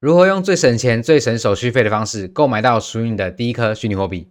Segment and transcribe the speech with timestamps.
[0.00, 4.28] 如何用最省钱、最省手续费的方式购买到属于你的第一颗虚拟货币？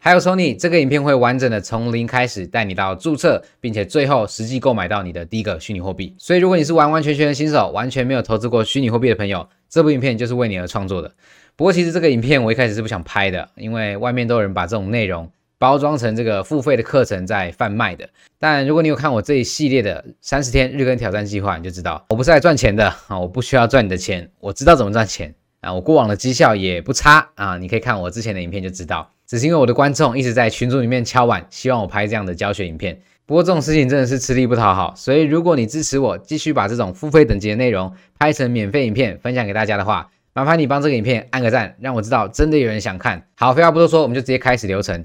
[0.00, 6.16] 还有 Tony，这个影片会完整的从零开始带你到注册，并且最后实际购买到你的第一个虚拟货币。
[6.18, 11.12] 所以，如果你是完完全全的新手，完全没有投资过虚拟货币的朋友，这部影片就是为你而创作的。
[11.54, 18.08] 不过，其实这个影片我一开始是不想拍的，因为外面都有人把这种内容包装成这个付费的课程在贩卖的。
[18.38, 23.18] 但如果你有看我这一系列的三十天日更挑战计划，你就知道我不是来赚钱的啊！
[23.18, 25.74] 我不需要赚你的钱，我知道怎么赚钱啊！
[25.74, 27.58] 我过往的绩效也不差啊！
[27.58, 29.10] 你可以看我之前的影片就知道。
[29.26, 32.98] 只是因为我的观众一直在群组里面敲碗，希望我拍这样的教学影片。
[33.26, 43.26] 不过这种事情真的是吃力不讨好，所以如果你支持我继续把这种付费等级的内容拍成免费影片分享给大家的话，麻烦你帮这个影片按个赞，让我知道真的有人想看。
[43.36, 45.04] 好，废话不多说，我们就直接开始流程。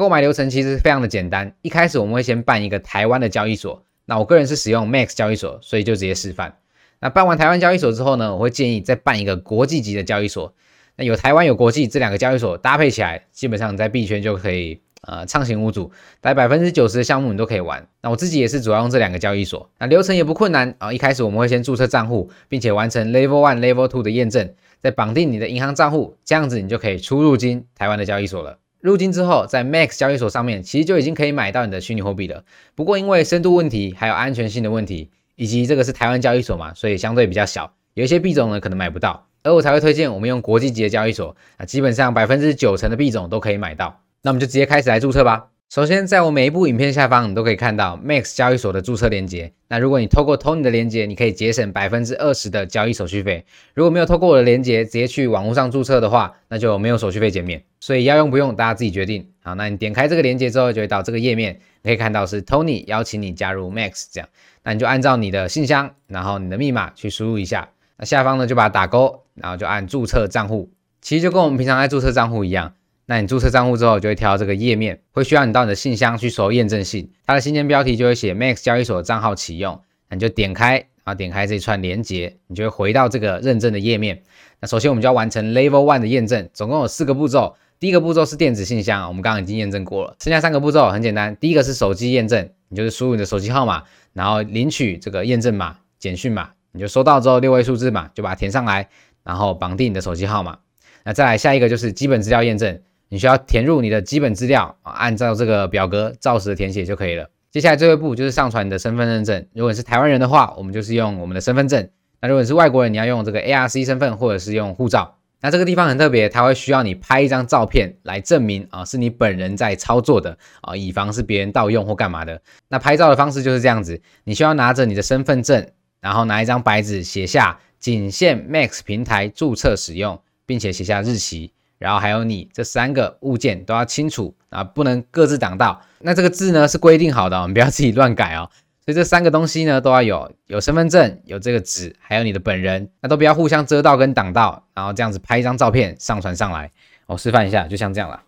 [0.00, 3.84] 购买流程其实非常的简单，一开始我们会先办一个台湾的交易所。
[4.06, 6.56] 那我个人是使用 Max 交易所，所以就直接示范。
[7.00, 10.54] 那办完台湾交易所之后呢，我会建议再办一个国际级的交易所。
[10.96, 17.86] 那有台湾有国际这两个交易所搭配起来，基本上你在币圈就可以呃畅行无阻，大概百分之九十的项目你都可以玩。
[18.00, 19.68] 那我自己也是主要用这两个交易所。
[19.78, 24.54] 那流程也不困难啊，一开始我们会先注册账户，并且完成 Level One、Level Two 的验证。
[24.80, 28.56] 再绑定你的银行账户，这样子你就可以出入金台湾的交易所了。
[28.80, 32.44] 入金之后，在 Max 交易所上面，其实就已经可以买到你的虚拟货币了。
[32.74, 39.26] 不过因为深度问题，还有安全性的问题，以及这个是台湾交易所嘛，所以相对比较小，有一些币种呢可能买不到。
[39.42, 44.00] 而我才会推荐我们用国际级的交易所，啊，基本上百分之九成的币种都可以买到。
[44.22, 45.48] 那我们就直接开始来注册吧。
[45.70, 49.52] 首先，在我每一部影片下方，你都可以看到 Max 交易所的注册链接。
[49.68, 53.44] 那如果你透过 Tony 的链接，你可以节省百分之二十的交易手续费。
[53.72, 57.62] 如果没有透过我的链接，直接去网络上注册的话，那就没有手续费减免。
[57.78, 59.28] 所以要用不用，大家自己决定。
[59.44, 64.28] 好，那你点开这个链接之后，就会到这个页面，你可以看到是 Tony 邀请你加入 Max 这样。
[64.64, 67.68] 那你就按照你的信箱，然后你的密码去输入一下。
[67.96, 70.72] 那下方呢，就把它打勾，然后就按注册账户。
[71.00, 72.74] 其实就跟我们平常在注册账户一样。
[73.10, 84.22] 那你注册账户之后，就会跳到这个页面，会需要你到你的信箱去收验证信，它的信件标题就会写 Max 交易所账号启用，那你就点开，然后点开这一串连接，你就会回到这个认证的页面。
[84.60, 87.56] 那首先我们就要完成 Level One 的验证，总共有四个步骤。
[87.80, 90.14] 第一个步骤是电子信箱，我们刚刚已经验证过了。
[90.20, 93.82] 剩下三个步骤很简单，第一个是手机验证，你就是输入你的手机号码，
[94.12, 98.88] 然后领取这个验证码、简讯码，你就收到之后六位数字嘛，就把它填上来，
[99.24, 100.58] 然后绑定你的手机号码。
[101.02, 102.80] 那再来下一个就是基本资料验证。
[103.10, 107.28] 你需要填入你的基本资料啊，按照这个表格照实填写就可以了。
[107.50, 109.44] 接下来最后一步就是上传你的身份认证。
[109.52, 111.82] 如果你是台湾人的话，我们就是用我们的身份证；
[112.20, 115.16] 那如果你是外国人，你要用这个 ARC 身份或者是用护照。
[115.42, 122.40] 那这个地方很特别，它会需要你拍一张照片来证明啊是你本人在操作的啊，以防是别人盗用或干嘛的。
[122.68, 125.66] 那拍照的方式就是这样子，你需要拿着你的身份证，
[126.00, 131.52] 然后拿一张白纸写下仅限 Max 平台注册使用，并且写下日期。
[131.80, 135.80] 然后还有你这三个物件都要清楚啊，不能各自挡道。
[136.00, 138.50] 那这个字呢是规定好的哦，你不要自己乱改哦。
[138.84, 144.62] 所以这三个东西呢都要有，有身份证，有这个纸，还有你的本人，那都不要互相遮道跟挡道。
[144.74, 146.70] 然后这样子拍一张照片上传上来，
[147.06, 148.22] 我示范一下，就像这样了。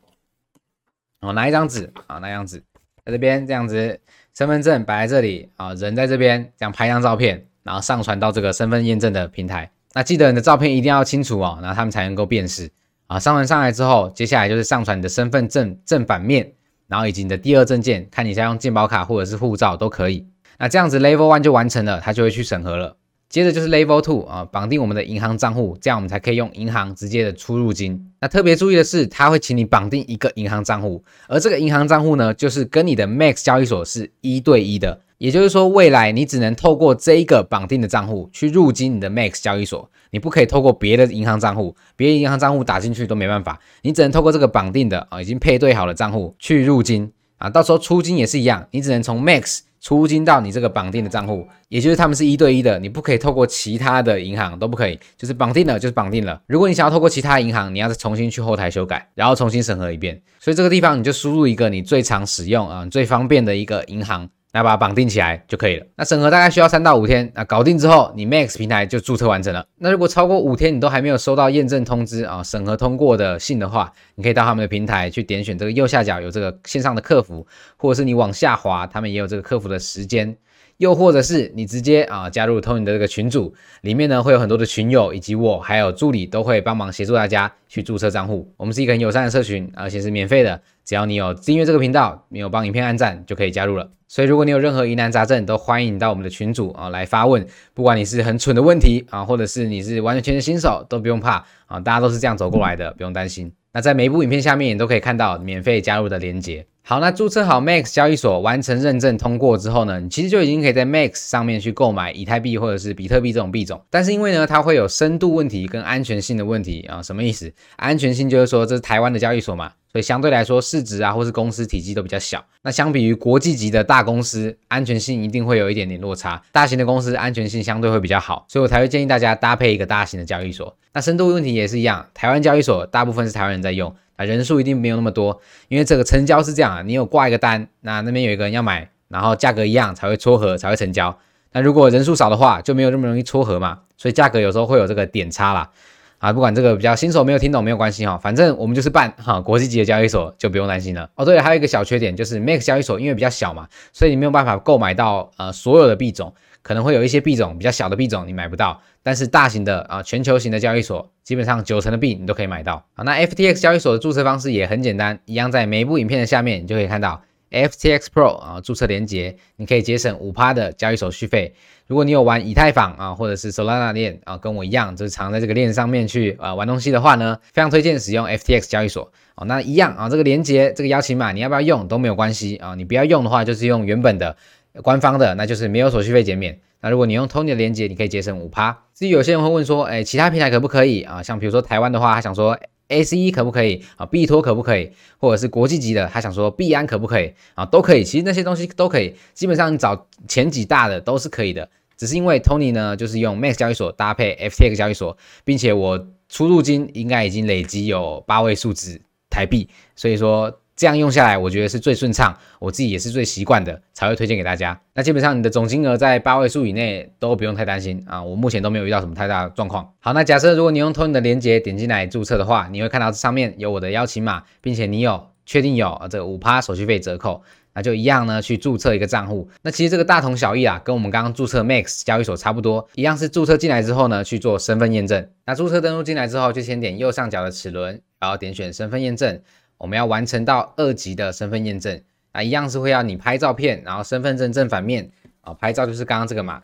[1.21, 2.63] 我拿一张纸啊，拿一张纸
[3.05, 4.01] 在这边这样子，
[4.35, 9.71] 身份证摆在这里啊，人在这边，这样拍一张照片，然后上传到这个身份验证的平台。
[9.93, 12.71] 那记得你的照片一定要清楚哦，然后他们才能够辨识。
[13.13, 16.51] 啊，上传上来之后，接下来就是上传你的身份证正反面，
[16.89, 20.27] 然后以及你的第二证件，看你想用健保卡或者是护照都可以。
[20.59, 22.97] 那这样子 Level One 就完成了，它就会去审核了。
[23.33, 28.13] 接着就是 Level Two 啊，绑定我们的银行账户，这样我们才可以用银行直接的出入金。
[28.21, 35.01] 那特别注意的是，它会请你绑定一个银行账户，而这个银行账户呢，就是跟你的 Max 交易所是一对一的。
[35.17, 56.41] 也就是说，未来你只能透过这一个绑定的账户去入金你的 Max 交易所，你不可以透过别的银行账户，别的银行账户打进去都没办法，你只能透过这个绑定的啊，已经配对好的账户去入金啊，到时候出金也是一样，你只能从 Max 出金到你这个绑定的账户，也就是他们是一对一的，你不可以透过其他的银行都不可以，就是绑定了就是绑定了。
[56.47, 60.23] 如果你想要透过其他银行，你要再重新去后台修改，然后重新审核一遍。
[60.39, 64.29] 所以这个地方你就输入一个你最常使用啊，最方便的一个银行。
[64.53, 65.87] 来把它绑定起来就可以了。
[65.97, 69.67] 那审核大概需要三到五天，那搞定之后，你 Max 平台就注册完成了。
[69.79, 77.47] 那如果超过五天你都还没有收到验证通知啊，审核通过的信的话，你可以到他们的平台去点选这个右下角有这个线上的客服，
[77.77, 80.37] 或者是你往下滑，他们也有这个客服的时间。
[80.79, 88.53] 又或者是你直接啊加入 Tony 的这个群组，里面呢会有很多的群友以及我还有助理都会帮忙协助大家去注册账户。
[88.57, 93.91] 我们是一个很友善的社群，而且是免费的，只要你有订阅这个频道，没有帮影片按赞就可以加入了。
[94.09, 97.47] 所以如果你有任何疑难杂症，都欢迎你到我们的群组啊来发问。
[97.73, 103.51] 不管你是很蠢的问题啊，或者是你是完全全的新手，都不用怕啊，大家都是这样走过来的，不用担心。
[103.73, 106.67] 那在每一部影片下面，你都可以看到免费加入的连接。
[106.85, 113.81] 好，那注册好 Max 交易所，完成认证通过之后呢，你其实就已经可以在 Max 上面去购买以太币或者是比特币这种币种。
[113.89, 117.53] 但是因为呢，它会有深度问题跟安全性的问题啊，什么意思？
[117.77, 119.71] 安全性就是说这是台湾的交易所嘛。
[119.93, 122.43] 所以相对来说，市值啊，或是公司体积都比较小。
[122.63, 126.43] 那相比于国际级的大公司，安全性一定会有一点点落差。
[126.51, 130.75] 大型的公司安全性相对会比较好，所以我才会建议大家搭配一个大型的交易所。
[130.95, 133.95] 那深度问题也是一样，台湾交易所大部分是台湾人在用，
[134.25, 135.41] 人数一定没有那么多。
[135.69, 141.19] 因为这个成交是这样啊，你有挂一个单，那那边有一个人要买，然后价格一样才会撮合，才会成交。
[141.53, 145.71] 那如果人数少的话，就没有那么容易撮合嘛，所以价格有时候会有这个点差啦。
[146.19, 151.11] 啊，不管这个比较新手没有听懂没有关系哈，反正我们就是办哈国际级的交易所，就不用担心了。
[151.17, 162.85] 哦，对，还有一个小缺点就是 Make 交易所因为比较小嘛，所以你没有办法购买到呃所有的币种，可能会有一些币种比较小的币种你买不到，但是大型的啊全球型的交易所，基本上九成的币你都可以买到。
[162.95, 167.23] 好，那 FTX 交易所的注册方式也很简单，一样在每一部影片的下面你就可以看到。
[167.51, 171.53] FTX Pro 啊，注册连接，你可以节省五趴的交易手续费。
[171.87, 179.45] 如果你有玩以太坊啊，或者是 Solana 链啊，跟我一样，就是常在这个链上面去啊玩东西的话呢，非常推荐使用 FTX 交易所哦。
[179.45, 182.75] 那一样啊，这个连接，这个邀请码，你要不要用都没有关系啊。
[182.75, 184.35] 你不要用的话，就是用原本的
[184.83, 186.59] 官方的，那就是没有手续费减免。
[186.81, 188.85] 那如果你用 Tony 的连接，你可以节省五趴。
[188.95, 191.23] 至于有些人会问说，哎，其他平台可不可以啊？
[191.23, 192.59] 像比如说台湾的话，他想说。
[192.89, 194.05] ACE 可不可以啊？
[194.05, 194.93] 币托可不可以？
[195.17, 197.65] 或者是国际级的，他想说币安可不可以啊？
[197.65, 201.67] 都可以，其实那些东西都可以，基本上找前几大的都是可以的。
[201.97, 210.59] 只是因为 Tony 呢，就是用 Max 交易所搭配 FTX 交易所，并且我出入金应该已经累积有八位数字台币，所以说。
[210.83, 214.81] 这样用下来，我觉得是最顺畅，我自己也是最习惯的，才会推荐给大家。
[214.95, 219.89] 那基本上你的总金额在八位数以内都不用太担心啊，我目前都没有遇到什么太大的状况。
[220.01, 227.43] 好，那假设如果你用 Tony 的链接点进来注册的话，你会看到这上面有我的邀请码，并且你有确定有这五趴手续费折扣，
[227.75, 229.49] 那就一样呢去注册一个账户。
[229.63, 235.29] 那其实这个大同小异啊，跟我们刚刚注册 Max 交易所差不多，一样是注册进来之后呢去做身份验证。
[235.47, 239.41] 那注册登录进来之后，就先点右上角的齿轮，然后点选身份验证。
[239.83, 242.01] 我们要完成到二级的身份验证
[242.31, 246.63] 啊，一样是会要你拍照片，然后身份证正反面啊，拍照就是刚刚这个嘛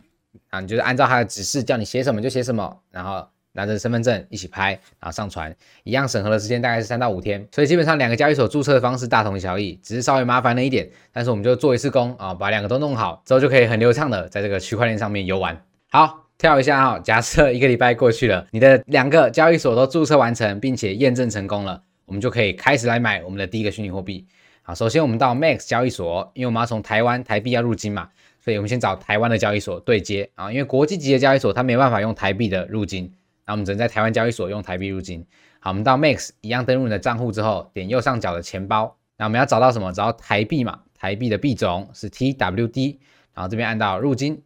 [0.49, 4.71] 啊，你就是按照他的指示叫你写什么就写什么，然后拿着身份证一起拍，
[5.01, 15.61] 然后上传，一样审核的时间大概是三到五天，所以基本上两个交易所注册的方式大同小异，只是稍微麻烦了一点，但是我们就做一次工啊，把两个都弄好之后就可以很流畅的在这个区块链上面游玩。
[15.91, 21.83] 好，跳一下哈，假设一个礼拜过去了，你的两个交易所都注册完成，并且验证成功了。
[22.09, 24.25] 我们就可以开始来买我们的第一个虚拟货币。
[24.63, 28.09] 好，首先我们到 Max 交易所，因为我们要从台湾台币要入金嘛，
[28.43, 30.51] 所以我们先找台湾的交易所对接啊。
[30.51, 33.13] 因为国际级的交易所它没办法用台币的入金，
[33.45, 35.23] 那我们只能在台湾交易所用台币入金。
[35.59, 39.93] 好，我们到 Max 一样登录你的账户之后，点右上角的钱包，那我们要找到什么？
[39.93, 42.97] 找到台币嘛，台币的币种是 TWD，
[43.35, 44.41] 然后这边按到入金，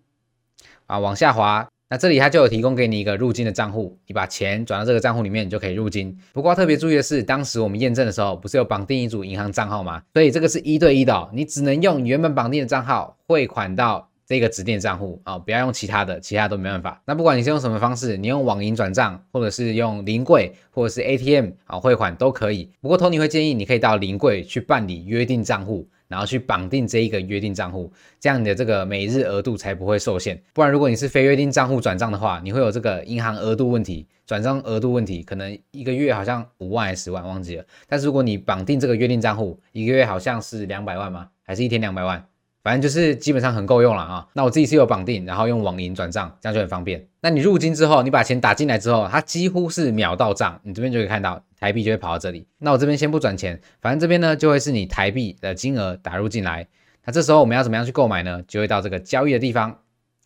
[0.88, 1.66] 啊，往下滑。
[1.94, 6.18] 那这里它就有提供给你一个入金的账户，你把钱转到这个账户里面，你就可以入金。
[6.34, 10.02] 不过特别注意的是，当时我们验证的时候，不是有绑定一组银行账号吗？
[10.12, 17.00] 所以这个是一对一的哦，你只能用原本绑定的账号汇款到这个指定账户啊，不要用其他的，其他都没办法。
[17.06, 22.72] 那不管你是用什么方式，你用网银转账，或者是用临柜，或者是 ATM 啊汇款都可以。
[22.82, 25.88] 不过 Tony 会建议你可以到临柜去办理约定账户。
[26.14, 30.40] 然后去绑定这一个约定账户，这样你的这个每日额度才不会受限。
[30.54, 37.66] 不然，如果你是非约定账户转账的话，你会有这个银行额度问题，转账额度问题，可能一个月好像五万还是十万，忘记了。
[37.88, 41.30] 但是如果你绑定这个约定账户，一个月好像是两百万吗？
[41.42, 42.24] 还是一天两百万？
[42.64, 44.28] 反正就是基本上很够用了啊。
[44.34, 47.06] 那我自己是有绑定，然后用网银转账，这样就很方便。
[47.20, 52.48] 那你入金之后，你把钱打进来之后，它几乎是秒到账，你这边就可以看到台币就会跑到这里。
[52.58, 56.66] 那我这边先不转钱，反正这边呢就会是你台币的金额打入进来。
[57.06, 58.42] 那这时候我们要怎么样去购买呢？
[58.48, 59.70] 就会到这个交易的地方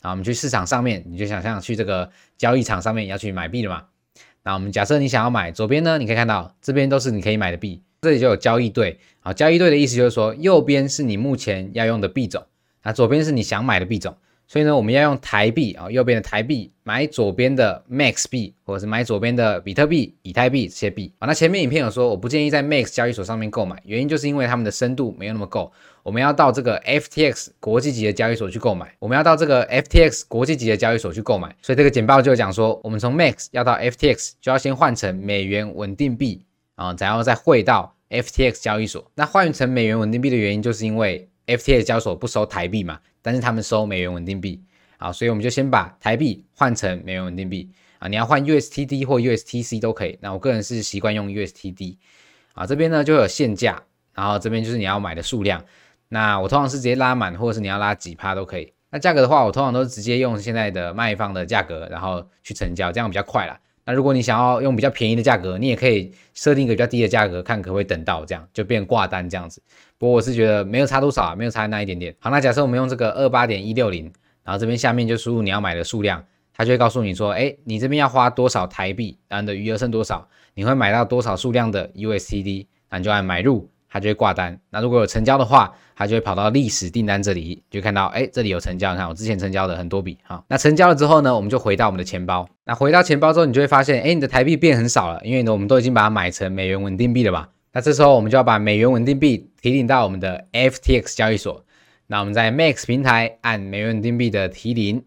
[0.01, 3.84] 啊，我们去市场上面，你就想象去这个交易场上面要去买币了嘛。
[4.44, 7.82] 那我们假设你想要买，左边呢你可以看到这边都是你可以买的币。
[8.01, 12.44] 这里就有交易对，好，交易对的意思就是说，右边是你目前要用的币种，
[12.84, 14.16] 那左边是你想买的币种，
[14.48, 21.27] 所以呢，我们要用台币啊，右边的台币买左边的 Max 币，或者是买左边的比特币、以太币这些币啊。
[21.27, 25.72] 那前面影片有说，我不建议在 Max 交易所上面购买，原因就是因为他们的深度没有那么够。
[26.04, 31.54] 我们要到这个 FTX 国际级的交易所去购买，我们要到这个 FTX 国际级的交易所去购买。
[31.62, 36.46] 所以这个简报就讲说，我们从 Max 要到 FTX，就要先换成美元稳定币
[36.77, 39.12] 啊，然后再汇到 FTX 交易所。
[39.15, 42.98] 那换成美元稳定币的原因，就是因为 FTX 交易所不收台币嘛。
[43.22, 44.63] 但是他们收美元稳定币
[44.98, 47.69] 啊，所以我们就先把台币换成美元稳定币
[48.00, 48.07] 啊。
[48.07, 50.17] 你要换 USTD 或 USTC 都可以。
[50.22, 51.98] 那我个人是习惯用 USTD
[52.53, 52.65] 啊。
[52.65, 55.65] 这边呢就有限价，然后这边就是你要买的数量。
[56.07, 58.72] 那我通常是直接拉满，或者是你要拉几趴都可以。
[58.89, 63.60] 那价格的话，我通常都是直接用现在的卖方的价格，然后去成交，这样比较快啦。
[63.88, 69.63] 那如果你想要用比较便宜的价格，你也可以设定一个比较低的价格，看可不可以等到这样，就变挂单这样子。
[69.98, 72.13] 不过我是觉得没有差多少啊，没有差那一点点。
[72.20, 74.12] 好，那假设我们用这个二八点一六零，
[74.44, 76.22] 然后这边下面就输入你要买的数量，
[76.53, 83.70] 它就会告诉你说，哎，你这边要花多少台币，然后你的余额剩多少，你会买到多少数量的 USDT，那你就按买入。
[83.89, 84.60] 它就会挂单。
[84.70, 88.91] 那如果有成交的话，它就会跑到历史订单这里，就看到哎，这里有成交。
[88.91, 90.44] 你看我之前成交的很多笔哈。
[90.48, 92.48] 那成交了之后呢，我们就回到我们的钱包。
[92.65, 97.50] 那回到钱包之后，你就会发现，哎，你的台币变很少了，因为呢，我们都已经把它买成美元稳定币了吧？
[97.74, 101.63] 那这时候我们就要把美元稳定币提领到我们的 FTX 交易所。
[102.08, 105.03] 那我们在 Max 平台按美元稳定币的提领，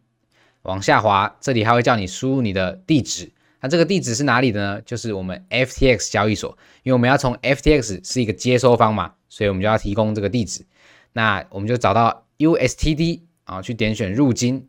[0.62, 3.32] 往下滑，这里还会叫你输入你的地址。
[3.60, 4.82] 那这个地址是哪里的呢？
[4.82, 10.64] 就是我们 FTX 交易所，因为我们要从 FTX 是一个接收方嘛，所以我们就要提供这个地址。
[11.12, 14.68] 那我们就找到 USTD 啊，去点选入金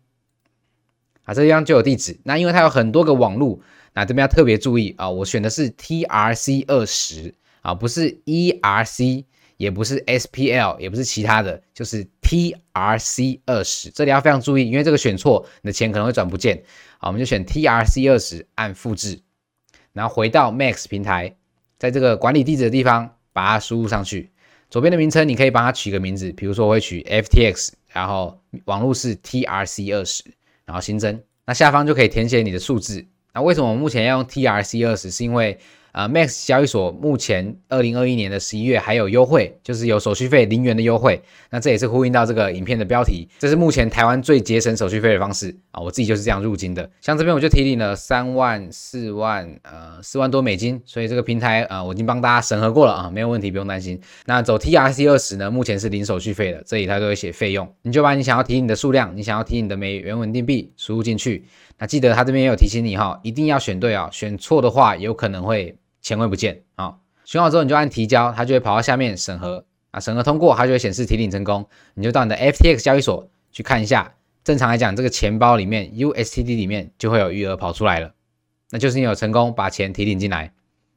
[1.23, 2.19] 啊，这地方就有地址。
[2.23, 3.61] 那因为它有很多个网路，
[3.93, 9.25] 那这边要特别注意啊，我选的是 TRC 二十啊，不是 ERC。
[9.57, 16.63] 也不是 SPL，也不是其他的，就是 TRC 二十，这里要非常注意，因为这个选错，你的钱可能会转不见。
[16.97, 19.19] 好，我们就选 TRC 二十，按复制，
[19.91, 21.35] 然后回到 Max 平台，
[21.77, 24.31] 在这个管理地址的地方把它输入上去。
[24.69, 30.23] 左边的名称你可以帮它取个名字，比如说我会取 FTX，然后网络是 TRC 二十，
[30.63, 31.21] 然后新增。
[31.45, 33.05] 那下方就可以填写你的数字。
[33.33, 35.11] 那为什么我目前要用 TRC 二十？
[35.11, 35.59] 是因为
[35.91, 41.21] 呃，Max 交易所目前二零二一年的十一月还有优惠，就是有手续费零元的优惠。
[41.49, 45.81] 那这也是呼应到这个影片的标题，这是目前台湾最节省手续费的方式啊！
[45.81, 46.89] 我自己就是这样入金的。
[47.01, 53.99] 像这边我就提领了三万、四万，呃，四万多美金，所以这个平台啊、我已经帮大家审核过了啊，没有问题，不用担心。
[54.25, 61.43] 那走 TRC 二十呢，目前是零手续费的，这里它都会写费用，你就把你想要提领的数量，你想要提领的美元稳定币输入进去。
[61.77, 65.75] 那记得它这边也有提醒你哈，一定要选对啊，选错的话有可能会。
[66.01, 66.95] 钱会不见啊！
[67.23, 71.67] 选好之后，你就按提交，它就会跑到下面审核啊，审核通过，它就会显示提领成功。
[71.93, 74.13] 你就到你的 FTX 交易所去看一下。
[74.43, 78.13] 正常来讲，这个钱包里面 USTD 里面就会有余额跑出来了，
[78.71, 80.51] 那就是你有成功把钱提领进来。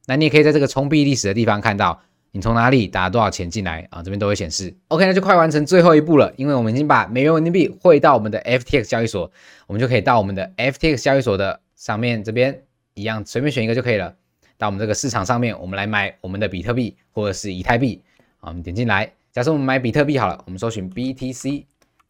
[0.06, 4.74] 那你也可以在这个充币历史的地方看到你从哪里打多少钱进来啊，这边都会显示。
[4.88, 9.30] OK，那就快完成最后一步了，因为我们已经把美元稳定币汇到我们的 FTX 交易所，
[9.66, 12.62] 我们就可以到我们的 FTX 交易所的上面这边
[12.94, 14.14] 一样，随便选一个就可以了。
[14.56, 18.02] 到我们这个市场上面，我们来买我们的比特币或者是以太币
[18.40, 18.48] 啊。
[18.48, 21.64] 我们点进来，假设我们买比特币好了，我们搜寻 BTC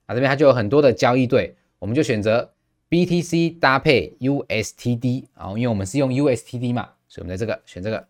[0.07, 2.53] 啊，这边它就有很多的交易对，我们就选择
[2.91, 8.07] BTC 搭配 USTD 啊，因为我们是用 USTD 嘛，所以我们在这个选这个。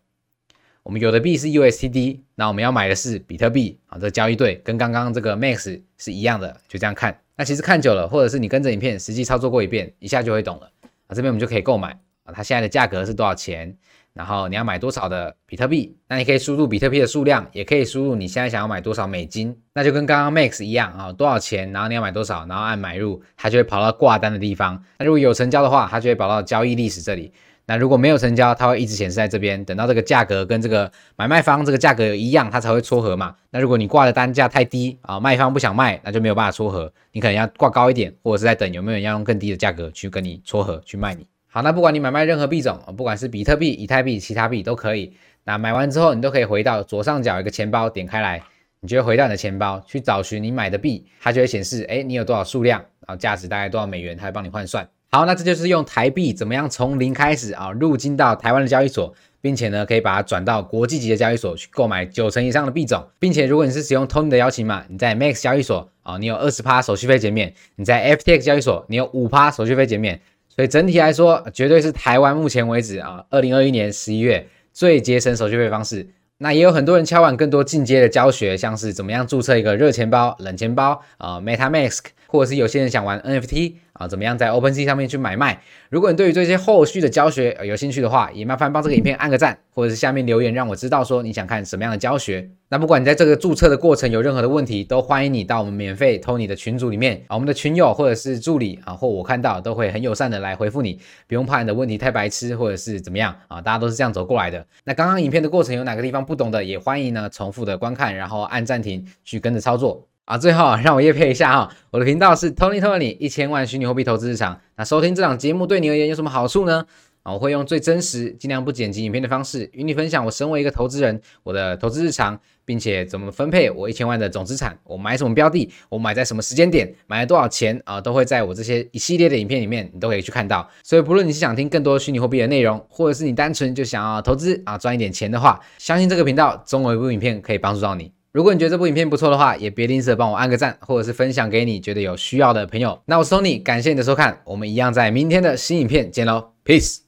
[0.83, 7.19] 我们有的币是 USTD，那我们要买的是比特币啊，这交易对跟刚刚这个 Max 是一样的，就这样看。
[7.35, 10.71] 那其实看久了，或者是你跟着影片实际操作过一遍，一下就会懂了
[11.07, 11.15] 啊。
[11.15, 13.75] 这边我们就可以购买啊，它现在的价格是多少钱？
[14.15, 15.95] 然后你要买多少的比特币？
[16.07, 19.55] 那你可以输入比特币的数量，也可以输入你现在想要买多少美金。
[19.73, 21.69] 那就跟刚刚 Max 一样啊，多少钱？
[21.73, 22.45] 然后你要买多少？
[22.47, 24.81] 然后按买入，它就会跑到挂单的地方。
[24.97, 27.33] 那如果有成交的话，它就会跑到交易历史这里。
[27.67, 33.35] 那如果没有成交，它会一直显示在这边，等到这个价格跟这个买卖方这个价格一样，它才会撮合嘛。
[33.49, 36.93] 那如果你挂的单价太低啊，卖方不想卖，那就没有办法撮合。
[37.11, 41.25] 你可能要挂高一点，或者是在等有没有人要用更低的价格去跟你撮合去卖你。
[41.55, 45.13] 好，那不管你买卖任何币种，不管是比特币、以太币、其他币都可以。
[45.45, 48.43] 那买完之后，你都可以回到左上角一个钱包，点开来，
[48.81, 54.85] 你就会回到你的钱包去找寻你买的币，它就会显示，哎，你有多少数量，然后价值大概多少美元，它会帮你换算。
[55.09, 70.19] 好，那这就是用台币怎么样从零开始啊，入金到台湾的交易所，并且呢，可以把它转到国际级的交易所去购买九成以上的币种，并且如果你是使用 Tony 的邀请码，你在 Max 交易所啊，你有二十趴手续费减免；你在 FTX 交易所，你有五趴手续费减免。
[70.55, 76.07] 所以整体来说，绝对是台湾目前为止啊，二零二一年十一月最节省手续费方式。
[76.37, 82.01] 那也有很多人敲碗更多进阶的教学，像是怎么样注册一个热钱包、冷钱包啊、，MetaMask，
[82.35, 85.61] 或者是有些人想玩 NFT 啊，怎么样在 OpenSea 上面去买卖。
[85.89, 92.49] 如果你对于这些后续的教学有兴趣的话，也麻烦帮这个影片按个赞，或者是下面留言让我知道说你想看什么样的教学。
[92.67, 104.65] 那不管你在这个注册的过程有任何的问题，都欢迎你到我们免费 Tony 的群组里面啊，我们的群友或者是助理啊，或我看到都会很友善的来回复你，不用怕你的问题太白痴或者是怎么样啊，大家都是这样走过来的。
[104.83, 110.05] 那刚刚影片的过程有哪个地方不懂的，也欢迎呢重复的观看，然后按暂停去跟着操作。
[110.25, 114.59] 啊，最后让我业配一下哈，我的频道是 Tony Tony 一千万虚拟货币投资日常。
[114.75, 116.83] 那收听这档节目对你而言有什么好处呢？
[117.21, 130.67] 啊，我会用最真实、尽量不剪辑影片的方式与你分享我身为一个投资人我的投资日常，并且怎么分配我一千万的总资产，我买什么标的，我买在什么时间点，买了多少钱啊，都会在我这些一系列的影片里面，你都可以去看到。
[130.81, 138.11] 所以不论你是想听更多虚拟货币的内容，或者是你单纯就想要投资啊赚一点钱的话，相信这个频道总有一部影片可以帮助到你。
[138.35, 142.99] 如果你觉得这部影片不错的话，也别吝啬帮我按个赞，或者是分享给你觉得有需要的朋友。
[143.05, 147.04] 那我是 Tony，感谢你的收看，我们一样在明天的新影片见喽，Peace。